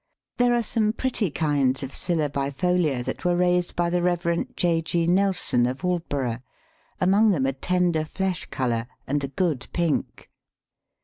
There 0.37 0.55
are 0.55 0.63
some 0.63 0.93
pretty 0.93 1.29
kinds 1.29 1.83
of 1.83 1.93
Scilla 1.93 2.27
bifolia 2.27 3.03
that 3.03 3.23
were 3.23 3.35
raised 3.35 3.75
by 3.75 3.91
the 3.91 4.01
Rev. 4.01 4.47
J. 4.55 4.81
G. 4.81 5.05
Nelson 5.05 5.67
of 5.67 5.83
Aldborough, 5.85 6.41
among 6.99 7.29
them 7.29 7.45
a 7.45 7.53
tender 7.53 8.03
flesh 8.03 8.47
colour 8.47 8.87
and 9.05 9.23
a 9.23 9.27
good 9.27 9.67
pink. 9.73 10.31